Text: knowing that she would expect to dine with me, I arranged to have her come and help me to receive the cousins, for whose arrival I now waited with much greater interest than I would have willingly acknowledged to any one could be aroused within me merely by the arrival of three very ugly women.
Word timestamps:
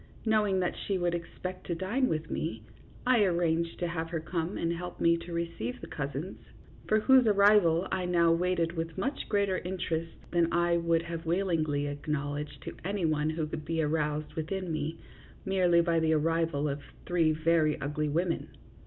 knowing 0.25 0.59
that 0.59 0.73
she 0.87 0.97
would 0.97 1.13
expect 1.13 1.67
to 1.67 1.75
dine 1.75 2.07
with 2.09 2.27
me, 2.31 2.63
I 3.05 3.19
arranged 3.23 3.77
to 3.77 3.87
have 3.87 4.09
her 4.09 4.19
come 4.19 4.57
and 4.57 4.73
help 4.73 4.99
me 4.99 5.15
to 5.17 5.31
receive 5.31 5.79
the 5.79 5.85
cousins, 5.85 6.39
for 6.87 7.01
whose 7.01 7.27
arrival 7.27 7.87
I 7.91 8.05
now 8.05 8.31
waited 8.31 8.71
with 8.71 8.97
much 8.97 9.29
greater 9.29 9.59
interest 9.59 10.13
than 10.31 10.51
I 10.51 10.77
would 10.77 11.03
have 11.03 11.27
willingly 11.27 11.85
acknowledged 11.85 12.63
to 12.63 12.77
any 12.83 13.05
one 13.05 13.35
could 13.35 13.63
be 13.63 13.83
aroused 13.83 14.33
within 14.33 14.71
me 14.73 14.97
merely 15.45 15.81
by 15.81 15.99
the 15.99 16.13
arrival 16.13 16.67
of 16.67 16.81
three 17.05 17.31
very 17.31 17.79
ugly 17.79 18.09
women. 18.09 18.47